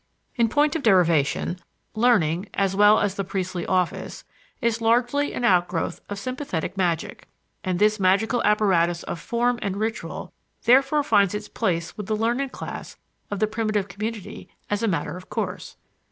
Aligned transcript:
In 0.35 0.49
point 0.49 0.75
of 0.75 0.81
derivation, 0.81 1.59
learning, 1.93 2.49
as 2.55 2.75
well 2.75 2.97
as 2.99 3.13
the 3.13 3.23
priestly 3.23 3.67
office, 3.67 4.23
is 4.59 4.81
largely 4.81 5.31
an 5.35 5.43
outgrowth 5.45 6.01
of 6.09 6.17
sympathetic 6.17 6.75
magic; 6.75 7.27
and 7.63 7.77
this 7.77 7.99
magical 7.99 8.41
apparatus 8.43 9.03
of 9.03 9.19
form 9.19 9.59
and 9.61 9.77
ritual 9.77 10.33
therefore 10.63 11.03
finds 11.03 11.35
its 11.35 11.47
place 11.47 11.95
with 11.97 12.07
the 12.07 12.17
learned 12.17 12.51
class 12.51 12.97
of 13.29 13.37
the 13.37 13.45
primitive 13.45 13.87
community 13.87 14.49
as 14.71 14.81
a 14.81 14.87
matter 14.87 15.15
of 15.17 15.29
course. 15.29 15.77